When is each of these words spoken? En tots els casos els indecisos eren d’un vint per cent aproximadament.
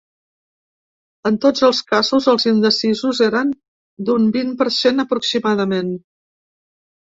En 1.29 1.37
tots 1.43 1.65
els 1.67 1.81
casos 1.91 2.25
els 2.33 2.49
indecisos 2.53 3.21
eren 3.29 3.53
d’un 4.09 4.29
vint 4.41 4.53
per 4.65 4.71
cent 4.81 5.07
aproximadament. 5.07 5.97